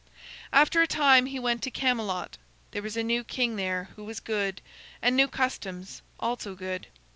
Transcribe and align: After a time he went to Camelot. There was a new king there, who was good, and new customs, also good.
After 0.51 0.81
a 0.81 0.87
time 0.87 1.27
he 1.27 1.37
went 1.37 1.61
to 1.61 1.69
Camelot. 1.69 2.39
There 2.71 2.81
was 2.81 2.97
a 2.97 3.03
new 3.03 3.23
king 3.23 3.55
there, 3.55 3.89
who 3.95 4.03
was 4.03 4.19
good, 4.19 4.59
and 4.99 5.15
new 5.15 5.27
customs, 5.27 6.01
also 6.19 6.55
good. 6.55 6.87